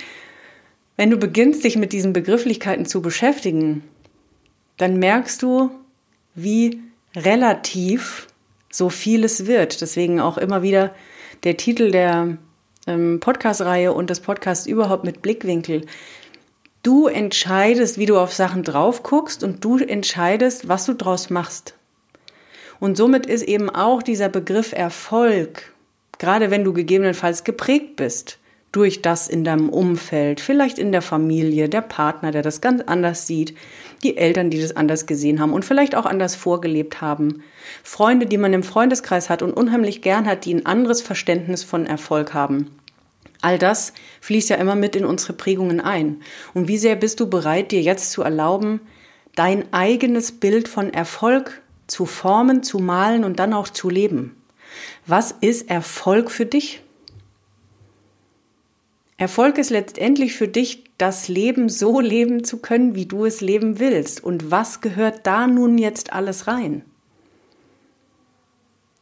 wenn 0.97 1.11
du 1.11 1.17
beginnst, 1.17 1.62
dich 1.65 1.77
mit 1.77 1.93
diesen 1.93 2.12
Begrifflichkeiten 2.12 2.85
zu 2.85 3.00
beschäftigen, 3.00 3.85
dann 4.77 4.99
merkst 4.99 5.43
du, 5.43 5.71
wie 6.35 6.81
relativ 7.15 8.27
so 8.71 8.89
vieles 8.89 9.47
wird. 9.47 9.81
Deswegen 9.81 10.21
auch 10.21 10.39
immer 10.39 10.63
wieder 10.63 10.95
der 11.45 11.57
Titel 11.57 11.91
der 11.91 12.39
ähm, 12.87 13.21
Podcast-Reihe 13.21 13.93
und 13.93 14.11
das 14.11 14.21
Podcast 14.21 14.67
überhaupt 14.67 15.05
mit 15.05 15.23
Blickwinkel. 15.23 15.83
Du 16.83 17.07
entscheidest, 17.07 17.99
wie 17.99 18.07
du 18.07 18.19
auf 18.19 18.33
Sachen 18.33 18.63
drauf 18.63 19.03
guckst 19.03 19.43
und 19.43 19.65
du 19.65 19.79
entscheidest, 19.79 20.69
was 20.69 20.87
du 20.87 20.95
draus 20.95 21.31
machst. 21.31 21.75
Und 22.81 22.97
somit 22.97 23.27
ist 23.27 23.43
eben 23.43 23.69
auch 23.69 24.03
dieser 24.03 24.29
Begriff 24.29 24.73
Erfolg, 24.73 25.73
gerade 26.19 26.51
wenn 26.51 26.65
du 26.65 26.73
gegebenenfalls 26.73 27.45
geprägt 27.45 27.97
bist 27.97 28.39
durch 28.73 29.01
das 29.01 29.29
in 29.29 29.45
deinem 29.45 29.71
Umfeld, 29.71 30.41
vielleicht 30.41 30.79
in 30.79 30.93
der 30.93 31.01
Familie, 31.03 31.69
der 31.69 31.81
Partner, 31.81 32.33
der 32.33 32.43
das 32.43 32.61
ganz 32.61 32.83
anders 32.87 33.27
sieht, 33.27 33.55
die 34.03 34.17
Eltern, 34.17 34.51
die 34.51 34.61
das 34.61 34.77
anders 34.77 35.07
gesehen 35.07 35.41
haben 35.41 35.53
und 35.53 35.65
vielleicht 35.65 35.95
auch 35.95 36.07
anders 36.07 36.35
vorgelebt 36.37 37.01
haben, 37.01 37.43
Freunde, 37.83 38.27
die 38.27 38.39
man 38.39 38.53
im 38.53 38.63
Freundeskreis 38.63 39.31
hat 39.31 39.43
und 39.43 39.53
unheimlich 39.53 40.03
gern 40.03 40.27
hat, 40.27 40.45
die 40.45 40.55
ein 40.55 40.67
anderes 40.67 41.01
Verständnis 41.01 41.65
von 41.65 41.87
Erfolg 41.87 42.35
haben. 42.35 42.71
All 43.41 43.59
das 43.59 43.93
fließt 44.21 44.51
ja 44.51 44.57
immer 44.57 44.75
mit 44.75 44.97
in 44.97 45.05
unsere 45.05 45.33
Prägungen 45.33 45.81
ein. 45.81 46.23
Und 46.55 46.69
wie 46.69 46.79
sehr 46.79 46.97
bist 46.97 47.21
du 47.21 47.31
bereit, 47.31 47.71
dir 47.71 47.81
jetzt 47.81 48.11
zu 48.11 48.23
erlauben, 48.23 48.81
dein 49.35 49.73
eigenes 49.73 50.33
Bild 50.33 50.69
von 50.69 50.93
Erfolg 50.93 51.63
zu 51.87 52.05
formen, 52.05 52.63
zu 52.63 52.81
malen 52.81 53.25
und 53.25 53.39
dann 53.39 53.55
auch 53.55 53.69
zu 53.69 53.89
leben? 53.89 54.37
Was 55.07 55.33
ist 55.41 55.71
Erfolg 55.71 56.31
für 56.31 56.47
dich? 56.47 56.83
Erfolg 59.19 59.59
ist 59.59 59.71
letztendlich 59.71 60.35
für 60.35 60.47
dich, 60.47 60.85
das 60.97 61.27
Leben 61.27 61.69
so 61.69 62.01
leben 62.01 62.45
zu 62.45 62.59
können, 62.59 62.95
wie 62.95 63.07
du 63.07 63.25
es 63.25 63.41
leben 63.41 63.81
willst. 63.81 64.23
Und 64.23 64.53
was 64.53 64.81
gehört 64.81 65.27
da 65.27 65.49
nun 65.49 65.77
jetzt 65.77 66.13
alles 66.13 66.47
rein? 66.47 66.85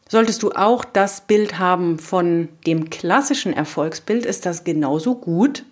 Solltest 0.09 0.43
du 0.43 0.53
auch 0.53 0.85
das 0.87 1.21
Bild 1.27 1.59
haben 1.59 1.99
von 1.99 2.49
dem 2.67 2.89
klassischen 2.89 3.53
Erfolgsbild, 3.53 4.25
ist 4.25 4.47
das 4.47 4.65
genauso 4.65 5.17
gut, 5.17 5.65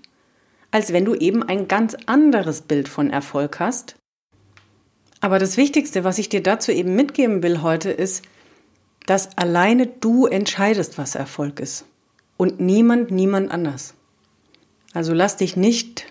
als 0.70 0.92
wenn 0.92 1.06
du 1.06 1.14
eben 1.14 1.42
ein 1.42 1.66
ganz 1.66 1.96
anderes 2.06 2.60
Bild 2.60 2.88
von 2.88 3.10
Erfolg 3.10 3.60
hast. 3.60 3.96
Aber 5.20 5.38
das 5.38 5.56
Wichtigste, 5.56 6.04
was 6.04 6.18
ich 6.18 6.28
dir 6.28 6.42
dazu 6.42 6.70
eben 6.70 6.94
mitgeben 6.94 7.42
will 7.42 7.62
heute, 7.62 7.90
ist, 7.90 8.24
dass 9.06 9.38
alleine 9.38 9.86
du 9.86 10.26
entscheidest, 10.26 10.98
was 10.98 11.14
Erfolg 11.14 11.60
ist. 11.60 11.86
Und 12.36 12.60
niemand, 12.60 13.10
niemand 13.10 13.50
anders. 13.50 13.94
Also 14.94 15.12
lass 15.12 15.36
dich 15.36 15.56
nicht 15.56 16.06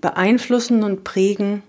beeinflussen 0.00 0.82
und 0.82 1.04
prägen 1.04 1.62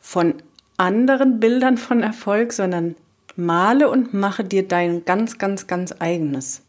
von 0.00 0.34
anderen 0.78 1.40
Bildern 1.40 1.76
von 1.76 2.02
Erfolg, 2.02 2.52
sondern 2.52 2.96
male 3.36 3.90
und 3.90 4.14
mache 4.14 4.44
dir 4.44 4.66
dein 4.66 5.04
ganz, 5.04 5.38
ganz, 5.38 5.66
ganz 5.66 5.94
eigenes. 5.98 6.62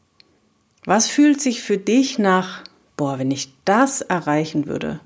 Was 0.84 1.08
fühlt 1.10 1.40
sich 1.42 1.62
für 1.62 1.78
dich 1.78 2.20
nach, 2.20 2.64
boah, 2.98 3.18
wenn 3.20 3.32
ich 3.32 3.54
das 3.64 4.02
erreichen 4.02 4.68
würde, 4.68 5.00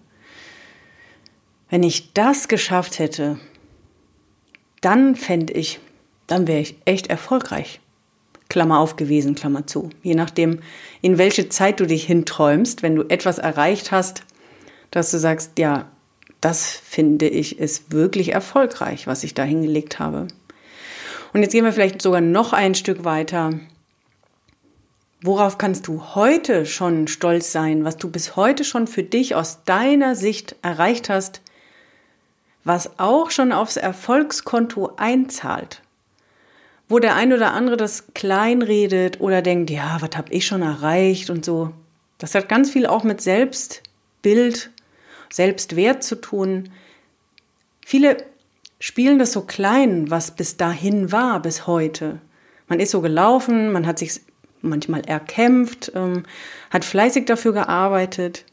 wenn 1.69 1.83
ich 1.83 2.13
das 2.13 2.47
geschafft 2.47 2.99
hätte, 2.99 3.39
dann 4.81 5.15
fände 5.15 5.53
ich, 5.53 5.79
dann 6.27 6.47
wäre 6.47 6.61
ich 6.61 6.75
echt 6.85 7.07
erfolgreich. 7.07 7.79
Klammer 8.49 8.79
auf 8.79 8.95
gewesen, 8.95 9.35
Klammer 9.35 9.65
zu. 9.67 9.89
Je 10.01 10.15
nachdem, 10.15 10.59
in 11.01 11.17
welche 11.17 11.49
Zeit 11.49 11.79
du 11.79 11.87
dich 11.87 12.05
hinträumst, 12.05 12.83
wenn 12.83 12.95
du 12.95 13.03
etwas 13.03 13.37
erreicht 13.37 13.91
hast, 13.91 14.23
dass 14.91 15.11
du 15.11 15.17
sagst, 15.17 15.57
ja, 15.57 15.89
das 16.41 16.71
finde 16.71 17.27
ich 17.27 17.57
ist 17.59 17.91
wirklich 17.91 18.33
erfolgreich, 18.33 19.07
was 19.07 19.23
ich 19.23 19.33
da 19.33 19.43
hingelegt 19.43 19.99
habe. 19.99 20.27
Und 21.33 21.41
jetzt 21.41 21.53
gehen 21.53 21.65
wir 21.65 21.73
vielleicht 21.73 22.01
sogar 22.01 22.21
noch 22.21 22.53
ein 22.53 22.75
Stück 22.75 23.03
weiter. 23.05 23.59
Worauf 25.21 25.57
kannst 25.57 25.87
du 25.87 26.15
heute 26.15 26.65
schon 26.65 27.07
stolz 27.07 27.53
sein, 27.53 27.85
was 27.85 27.95
du 27.95 28.11
bis 28.11 28.35
heute 28.35 28.65
schon 28.65 28.87
für 28.87 29.03
dich 29.03 29.35
aus 29.35 29.63
deiner 29.63 30.15
Sicht 30.15 30.57
erreicht 30.61 31.09
hast, 31.09 31.41
was 32.65 32.99
auch 32.99 33.31
schon 33.31 33.53
aufs 33.53 33.77
Erfolgskonto 33.77 34.91
einzahlt? 34.97 35.81
Wo 36.93 36.99
der 36.99 37.15
ein 37.15 37.33
oder 37.33 37.53
andere 37.53 37.75
das 37.75 38.13
kleinredet 38.13 39.19
oder 39.19 39.41
denkt, 39.41 39.71
ja, 39.71 39.97
was 39.99 40.11
habe 40.15 40.31
ich 40.31 40.45
schon 40.45 40.61
erreicht 40.61 41.31
und 41.31 41.43
so. 41.43 41.73
Das 42.19 42.35
hat 42.35 42.47
ganz 42.47 42.69
viel 42.69 42.85
auch 42.85 43.03
mit 43.03 43.19
Selbstbild, 43.19 44.69
Selbstwert 45.31 46.03
zu 46.03 46.21
tun. 46.21 46.69
Viele 47.83 48.17
spielen 48.79 49.17
das 49.17 49.31
so 49.31 49.41
klein, 49.41 50.11
was 50.11 50.35
bis 50.35 50.55
dahin 50.55 51.11
war, 51.11 51.41
bis 51.41 51.65
heute. 51.65 52.21
Man 52.67 52.79
ist 52.79 52.91
so 52.91 53.01
gelaufen, 53.01 53.71
man 53.71 53.87
hat 53.87 53.97
sich 53.97 54.21
manchmal 54.61 55.01
erkämpft, 55.01 55.93
ähm, 55.95 56.21
hat 56.69 56.85
fleißig 56.85 57.25
dafür 57.25 57.53
gearbeitet. 57.53 58.45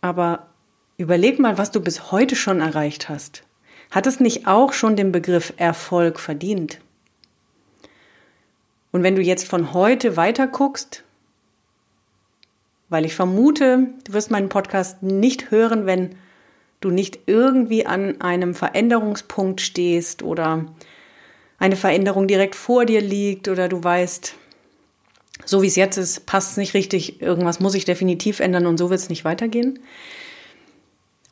Aber 0.00 0.46
überleg 0.96 1.38
mal, 1.38 1.58
was 1.58 1.72
du 1.72 1.80
bis 1.82 2.10
heute 2.10 2.36
schon 2.36 2.60
erreicht 2.60 3.10
hast. 3.10 3.42
Hat 3.90 4.06
es 4.06 4.18
nicht 4.18 4.46
auch 4.46 4.72
schon 4.72 4.96
den 4.96 5.12
Begriff 5.12 5.52
Erfolg 5.58 6.18
verdient? 6.18 6.78
Und 8.96 9.02
wenn 9.02 9.14
du 9.14 9.20
jetzt 9.20 9.46
von 9.46 9.74
heute 9.74 10.16
weiter 10.16 10.46
guckst, 10.46 11.04
weil 12.88 13.04
ich 13.04 13.14
vermute, 13.14 13.88
du 14.04 14.14
wirst 14.14 14.30
meinen 14.30 14.48
Podcast 14.48 15.02
nicht 15.02 15.50
hören, 15.50 15.84
wenn 15.84 16.14
du 16.80 16.88
nicht 16.88 17.18
irgendwie 17.26 17.84
an 17.84 18.22
einem 18.22 18.54
Veränderungspunkt 18.54 19.60
stehst 19.60 20.22
oder 20.22 20.64
eine 21.58 21.76
Veränderung 21.76 22.26
direkt 22.26 22.54
vor 22.54 22.86
dir 22.86 23.02
liegt 23.02 23.48
oder 23.48 23.68
du 23.68 23.84
weißt, 23.84 24.34
so 25.44 25.60
wie 25.60 25.66
es 25.66 25.76
jetzt 25.76 25.98
ist, 25.98 26.24
passt 26.24 26.52
es 26.52 26.56
nicht 26.56 26.72
richtig, 26.72 27.20
irgendwas 27.20 27.60
muss 27.60 27.74
ich 27.74 27.84
definitiv 27.84 28.40
ändern 28.40 28.64
und 28.64 28.78
so 28.78 28.88
wird 28.88 29.00
es 29.00 29.10
nicht 29.10 29.26
weitergehen. 29.26 29.78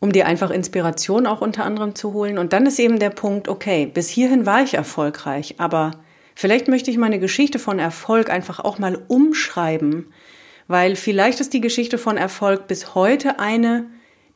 Um 0.01 0.13
dir 0.13 0.27
einfach 0.27 0.51
Inspiration 0.51 1.27
auch 1.27 1.41
unter 1.41 1.65
anderem 1.65 1.95
zu 1.95 2.13
holen. 2.13 2.37
Und 2.37 2.53
dann 2.53 2.67
ist 2.67 2.79
eben 2.79 2.99
der 2.99 3.09
Punkt, 3.09 3.49
okay, 3.49 3.87
bis 3.87 4.11
hierhin 4.11 4.45
war 4.45 4.63
ich 4.63 4.75
erfolgreich, 4.75 5.55
aber 5.57 5.93
Vielleicht 6.35 6.69
möchte 6.69 6.91
ich 6.91 6.97
meine 6.97 7.19
Geschichte 7.19 7.59
von 7.59 7.79
Erfolg 7.79 8.31
einfach 8.31 8.61
auch 8.61 8.79
mal 8.79 9.01
umschreiben, 9.09 10.13
weil 10.67 10.97
vielleicht 10.97 11.41
ist 11.41 11.53
die 11.53 11.61
Geschichte 11.61 11.99
von 11.99 12.17
Erfolg 12.17 12.67
bis 12.67 12.95
heute 12.95 13.39
eine, 13.39 13.87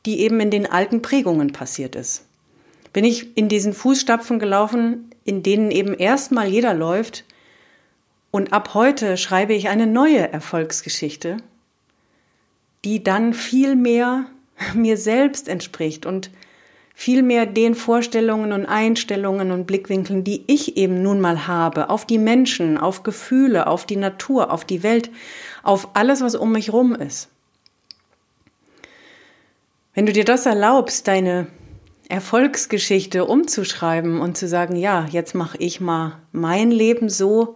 die 0.05 0.21
eben 0.21 0.39
in 0.39 0.51
den 0.51 0.65
alten 0.65 1.01
Prägungen 1.01 1.51
passiert 1.51 1.95
ist. 1.95 2.25
Bin 2.93 3.03
ich 3.03 3.37
in 3.37 3.49
diesen 3.49 3.73
Fußstapfen 3.73 4.39
gelaufen, 4.39 5.11
in 5.25 5.43
denen 5.43 5.71
eben 5.71 5.93
erstmal 5.93 6.47
jeder 6.47 6.73
läuft, 6.73 7.25
und 8.31 8.53
ab 8.53 8.73
heute 8.73 9.17
schreibe 9.17 9.53
ich 9.53 9.69
eine 9.69 9.87
neue 9.87 10.31
Erfolgsgeschichte, 10.31 11.37
die 12.85 13.03
dann 13.03 13.33
viel 13.33 13.75
mehr 13.75 14.25
mir 14.73 14.97
selbst 14.97 15.47
entspricht 15.47 16.05
und 16.05 16.29
vielmehr 16.99 17.45
den 17.45 17.75
Vorstellungen 17.75 18.51
und 18.51 18.65
Einstellungen 18.65 19.53
und 19.53 19.65
Blickwinkeln, 19.65 20.25
die 20.25 20.43
ich 20.47 20.75
eben 20.75 21.01
nun 21.01 21.21
mal 21.21 21.47
habe, 21.47 21.89
auf 21.89 22.05
die 22.05 22.17
Menschen, 22.17 22.77
auf 22.77 23.03
Gefühle, 23.03 23.67
auf 23.67 23.85
die 23.85 23.95
Natur, 23.95 24.51
auf 24.51 24.65
die 24.65 24.83
Welt, 24.83 25.09
auf 25.63 25.91
alles, 25.93 26.19
was 26.19 26.35
um 26.35 26.51
mich 26.51 26.73
rum 26.73 26.93
ist. 26.93 27.29
Wenn 29.93 30.07
du 30.07 30.11
dir 30.11 30.25
das 30.25 30.45
erlaubst, 30.45 31.07
deine 31.07 31.47
Erfolgsgeschichte 32.09 33.23
umzuschreiben 33.23 34.19
und 34.19 34.35
zu 34.35 34.49
sagen, 34.49 34.75
ja, 34.75 35.07
jetzt 35.09 35.35
mache 35.35 35.57
ich 35.57 35.79
mal 35.79 36.17
mein 36.33 36.69
Leben 36.69 37.07
so, 37.07 37.55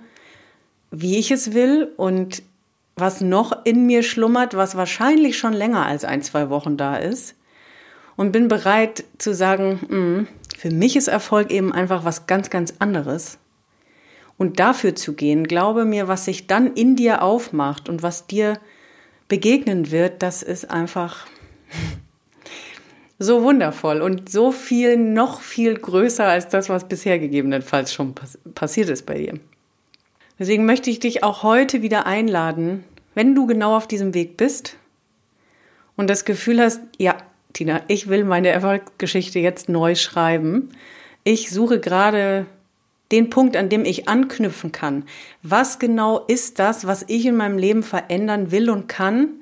wie 0.89 1.19
ich 1.19 1.31
es 1.31 1.53
will 1.53 1.91
und 1.97 2.43
was 2.95 3.19
noch 3.19 3.65
in 3.65 3.87
mir 3.87 4.03
schlummert, 4.03 4.55
was 4.55 4.77
wahrscheinlich 4.77 5.37
schon 5.37 5.51
länger 5.51 5.85
als 5.85 6.05
ein, 6.05 6.21
zwei 6.21 6.49
Wochen 6.49 6.77
da 6.77 6.95
ist. 6.95 7.35
Und 8.15 8.31
bin 8.31 8.47
bereit 8.47 9.03
zu 9.17 9.33
sagen, 9.33 9.79
mh, 9.89 9.97
mm, 9.97 10.27
für 10.57 10.71
mich 10.71 10.95
ist 10.95 11.07
Erfolg 11.07 11.51
eben 11.51 11.73
einfach 11.73 12.05
was 12.05 12.27
ganz, 12.27 12.49
ganz 12.49 12.75
anderes. 12.79 13.37
Und 14.37 14.59
dafür 14.59 14.95
zu 14.95 15.13
gehen, 15.13 15.45
glaube 15.45 15.85
mir, 15.85 16.07
was 16.07 16.25
sich 16.25 16.47
dann 16.47 16.73
in 16.73 16.95
dir 16.95 17.21
aufmacht 17.21 17.89
und 17.89 18.03
was 18.03 18.27
dir 18.27 18.59
begegnen 19.27 19.91
wird, 19.91 20.21
das 20.21 20.43
ist 20.43 20.69
einfach 20.69 21.27
so 23.19 23.43
wundervoll 23.43 24.01
und 24.01 24.29
so 24.29 24.51
viel, 24.51 24.97
noch 24.97 25.41
viel 25.41 25.75
größer 25.75 26.25
als 26.25 26.49
das, 26.49 26.69
was 26.69 26.87
bisher 26.87 27.19
gegebenenfalls 27.19 27.93
schon 27.93 28.13
pass 28.13 28.37
passiert 28.53 28.89
ist 28.89 29.05
bei 29.05 29.17
dir. 29.17 29.39
Deswegen 30.39 30.65
möchte 30.65 30.89
ich 30.89 30.99
dich 30.99 31.23
auch 31.23 31.43
heute 31.43 31.81
wieder 31.81 32.05
einladen, 32.05 32.83
wenn 33.15 33.35
du 33.35 33.45
genau 33.45 33.75
auf 33.77 33.87
diesem 33.87 34.13
Weg 34.13 34.37
bist 34.37 34.77
und 35.95 36.09
das 36.09 36.25
Gefühl 36.25 36.59
hast, 36.59 36.81
ja, 36.97 37.17
Tina, 37.53 37.81
ich 37.87 38.07
will 38.07 38.23
meine 38.23 38.49
Erfolgsgeschichte 38.49 39.39
jetzt 39.39 39.69
neu 39.69 39.95
schreiben. 39.95 40.69
Ich 41.23 41.51
suche 41.51 41.79
gerade 41.79 42.47
den 43.11 43.29
Punkt, 43.29 43.55
an 43.55 43.69
dem 43.69 43.85
ich 43.85 44.07
anknüpfen 44.09 44.71
kann. 44.71 45.05
Was 45.43 45.77
genau 45.77 46.25
ist 46.25 46.59
das, 46.59 46.87
was 46.87 47.05
ich 47.07 47.25
in 47.27 47.35
meinem 47.35 47.57
Leben 47.59 47.83
verändern 47.83 48.51
will 48.51 48.69
und 48.69 48.87
kann? 48.87 49.41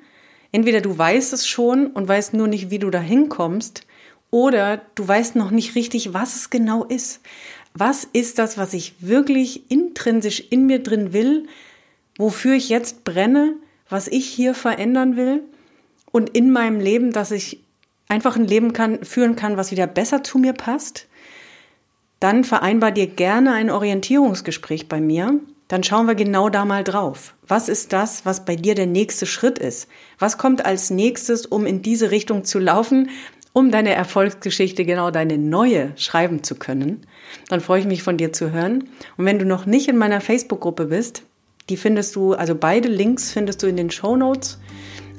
Entweder 0.52 0.82
du 0.82 0.96
weißt 0.96 1.32
es 1.32 1.46
schon 1.46 1.86
und 1.86 2.06
weißt 2.06 2.34
nur 2.34 2.46
nicht, 2.46 2.70
wie 2.70 2.78
du 2.78 2.90
da 2.90 3.00
hinkommst, 3.00 3.86
oder 4.32 4.80
du 4.94 5.06
weißt 5.06 5.36
noch 5.36 5.50
nicht 5.50 5.74
richtig, 5.74 6.14
was 6.14 6.36
es 6.36 6.50
genau 6.50 6.84
ist. 6.84 7.20
Was 7.74 8.08
ist 8.12 8.38
das, 8.38 8.58
was 8.58 8.72
ich 8.74 8.94
wirklich 9.00 9.70
intrinsisch 9.70 10.42
in 10.50 10.66
mir 10.66 10.82
drin 10.82 11.12
will, 11.12 11.46
wofür 12.16 12.54
ich 12.54 12.70
jetzt 12.70 13.04
brenne, 13.04 13.54
was 13.88 14.08
ich 14.08 14.26
hier 14.26 14.54
verändern 14.54 15.16
will 15.16 15.42
und 16.12 16.30
in 16.30 16.50
meinem 16.50 16.80
Leben, 16.80 17.12
dass 17.12 17.30
ich 17.30 17.61
einfach 18.12 18.36
ein 18.36 18.46
Leben 18.46 18.72
kann, 18.72 19.04
führen 19.04 19.34
kann, 19.34 19.56
was 19.56 19.72
wieder 19.72 19.86
besser 19.86 20.22
zu 20.22 20.38
mir 20.38 20.52
passt? 20.52 21.08
Dann 22.20 22.44
vereinbar 22.44 22.92
dir 22.92 23.08
gerne 23.08 23.52
ein 23.52 23.70
Orientierungsgespräch 23.70 24.88
bei 24.88 25.00
mir 25.00 25.40
dann 25.72 25.82
schauen 25.82 26.06
wir 26.06 26.14
genau 26.14 26.50
da 26.50 26.66
mal 26.66 26.84
drauf. 26.84 27.34
Was 27.48 27.70
ist 27.70 27.94
das, 27.94 28.26
was 28.26 28.44
bei 28.44 28.56
dir 28.56 28.74
der 28.74 28.86
nächste 28.86 29.24
Schritt 29.24 29.58
ist? 29.58 29.88
Was 30.18 30.36
kommt 30.36 30.66
als 30.66 30.90
nächstes, 30.90 31.46
um 31.46 31.64
in 31.64 31.80
diese 31.80 32.10
Richtung 32.10 32.44
zu 32.44 32.58
laufen, 32.58 33.08
um 33.54 33.70
deine 33.70 33.94
Erfolgsgeschichte, 33.94 34.84
genau 34.84 35.10
deine 35.10 35.38
neue, 35.38 35.94
schreiben 35.96 36.42
zu 36.42 36.56
können? 36.56 37.06
Dann 37.48 37.62
freue 37.62 37.80
ich 37.80 37.86
mich 37.86 38.02
von 38.02 38.18
dir 38.18 38.34
zu 38.34 38.52
hören. 38.52 38.90
Und 39.16 39.24
wenn 39.24 39.38
du 39.38 39.46
noch 39.46 39.64
nicht 39.64 39.88
in 39.88 39.96
meiner 39.96 40.20
Facebook-Gruppe 40.20 40.84
bist, 40.84 41.22
die 41.70 41.78
findest 41.78 42.16
du, 42.16 42.34
also 42.34 42.54
beide 42.54 42.90
Links 42.90 43.32
findest 43.32 43.62
du 43.62 43.66
in 43.66 43.78
den 43.78 43.90
Show 43.90 44.14
Notes. 44.14 44.58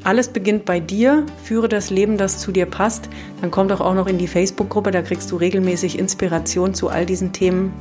Alles 0.04 0.28
beginnt 0.28 0.66
bei 0.66 0.82
dir, 0.82 1.26
führe 1.44 1.70
das 1.70 1.90
Leben, 1.90 2.18
das 2.18 2.40
zu 2.40 2.52
dir 2.52 2.66
passt. 2.66 3.10
Dann 3.40 3.52
komm 3.52 3.70
doch 3.70 3.80
auch 3.80 3.94
noch 3.94 4.08
in 4.08 4.18
die 4.18 4.28
Facebook-Gruppe, 4.28 4.92
da 4.92 5.02
kriegst 5.02 5.32
du 5.32 5.38
regelmäßig 5.38 5.98
Inspiration 5.98 6.74
zu 6.74 6.90
all 6.90 7.06
diesen 7.06 7.32
Themen. 7.32 7.72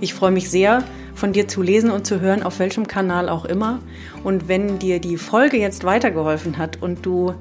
Ich 0.00 0.14
freue 0.14 0.30
mich 0.30 0.48
sehr, 0.48 0.84
von 1.14 1.32
dir 1.32 1.48
zu 1.48 1.62
lesen 1.62 1.90
und 1.90 2.06
zu 2.06 2.20
hören, 2.20 2.42
auf 2.44 2.60
welchem 2.60 2.86
Kanal 2.86 3.28
auch 3.28 3.44
immer. 3.44 3.80
Und 4.22 4.48
wenn 4.48 4.78
dir 4.78 5.00
die 5.00 5.16
Folge 5.16 5.58
jetzt 5.58 5.84
weitergeholfen 5.84 6.58
hat 6.58 6.80
und 6.80 7.04
du 7.04 7.34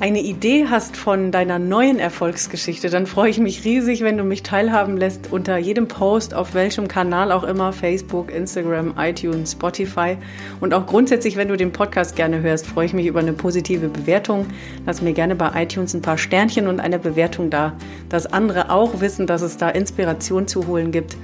eine 0.00 0.22
Idee 0.22 0.64
hast 0.70 0.96
von 0.96 1.30
deiner 1.30 1.58
neuen 1.58 1.98
Erfolgsgeschichte, 1.98 2.88
dann 2.88 3.06
freue 3.06 3.28
ich 3.28 3.38
mich 3.38 3.66
riesig, 3.66 4.00
wenn 4.00 4.16
du 4.16 4.24
mich 4.24 4.42
teilhaben 4.42 4.96
lässt 4.96 5.30
unter 5.30 5.58
jedem 5.58 5.88
Post, 5.88 6.32
auf 6.32 6.54
welchem 6.54 6.88
Kanal 6.88 7.30
auch 7.30 7.44
immer, 7.44 7.74
Facebook, 7.74 8.32
Instagram, 8.32 8.94
iTunes, 8.96 9.52
Spotify. 9.52 10.16
Und 10.58 10.72
auch 10.72 10.86
grundsätzlich, 10.86 11.36
wenn 11.36 11.48
du 11.48 11.56
den 11.58 11.70
Podcast 11.70 12.16
gerne 12.16 12.40
hörst, 12.40 12.66
freue 12.66 12.86
ich 12.86 12.94
mich 12.94 13.06
über 13.06 13.20
eine 13.20 13.34
positive 13.34 13.88
Bewertung. 13.88 14.46
Lass 14.86 15.02
mir 15.02 15.12
gerne 15.12 15.36
bei 15.36 15.62
iTunes 15.62 15.92
ein 15.92 16.00
paar 16.00 16.16
Sternchen 16.16 16.66
und 16.66 16.80
eine 16.80 16.98
Bewertung 16.98 17.50
da, 17.50 17.74
dass 18.08 18.24
andere 18.24 18.70
auch 18.70 19.02
wissen, 19.02 19.26
dass 19.26 19.42
es 19.42 19.58
da 19.58 19.68
Inspiration 19.68 20.48
zu 20.48 20.66
holen 20.66 20.92
gibt. 20.92 21.18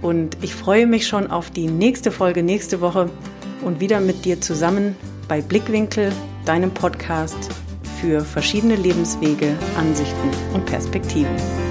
Und 0.00 0.36
ich 0.42 0.54
freue 0.54 0.86
mich 0.86 1.08
schon 1.08 1.28
auf 1.28 1.50
die 1.50 1.66
nächste 1.66 2.12
Folge 2.12 2.44
nächste 2.44 2.80
Woche 2.80 3.10
und 3.64 3.80
wieder 3.80 3.98
mit 3.98 4.24
dir 4.24 4.40
zusammen 4.40 4.94
bei 5.26 5.40
Blickwinkel, 5.40 6.12
deinem 6.44 6.70
Podcast 6.70 7.61
für 8.02 8.24
verschiedene 8.24 8.74
Lebenswege, 8.74 9.56
Ansichten 9.76 10.30
und 10.52 10.66
Perspektiven. 10.66 11.61